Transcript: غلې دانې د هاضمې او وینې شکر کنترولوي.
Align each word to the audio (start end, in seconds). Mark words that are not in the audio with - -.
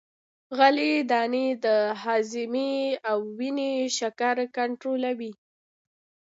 غلې 0.57 0.93
دانې 1.11 1.47
د 1.65 1.67
هاضمې 2.03 2.75
او 3.09 3.19
وینې 3.37 3.73
شکر 3.97 4.35
کنترولوي. 4.55 5.31